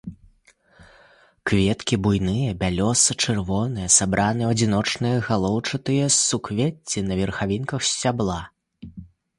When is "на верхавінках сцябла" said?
7.13-8.41